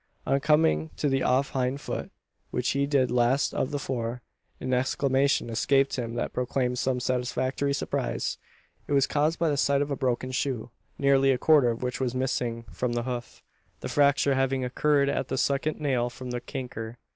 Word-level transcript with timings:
On 0.25 0.39
coming 0.39 0.89
to 0.97 1.07
the 1.07 1.21
off 1.21 1.51
hind 1.51 1.79
foot 1.79 2.09
which 2.49 2.71
he 2.71 2.87
did 2.87 3.11
last 3.11 3.53
of 3.53 3.69
the 3.69 3.77
four 3.77 4.23
an 4.59 4.73
exclamation 4.73 5.47
escaped 5.47 5.95
him 5.95 6.15
that 6.15 6.33
proclaimed 6.33 6.79
some 6.79 6.99
satisfactory 6.99 7.71
surprise. 7.71 8.39
It 8.87 8.93
was 8.93 9.05
caused 9.05 9.37
by 9.37 9.49
the 9.51 9.57
sight 9.57 9.79
of 9.83 9.91
a 9.91 9.95
broken 9.95 10.31
shoe 10.31 10.71
nearly 10.97 11.29
a 11.31 11.37
quarter 11.37 11.69
of 11.69 11.83
which 11.83 11.99
was 12.01 12.15
missing 12.15 12.63
from 12.71 12.93
the 12.93 13.03
hoof, 13.03 13.43
the 13.81 13.89
fracture 13.89 14.33
having 14.33 14.65
occurred 14.65 15.07
at 15.07 15.27
the 15.27 15.37
second 15.37 15.79
nail 15.79 16.09
from 16.09 16.31
the 16.31 16.41
canker. 16.41 16.97